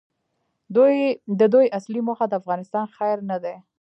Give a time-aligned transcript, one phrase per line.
[1.39, 3.55] د دوی اصلي موخه د افغانستان خیر نه دی.